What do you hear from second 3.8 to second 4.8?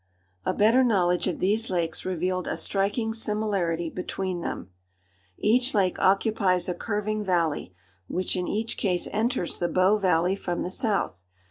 between them.